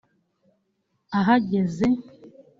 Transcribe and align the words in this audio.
Ahageze 1.17 1.87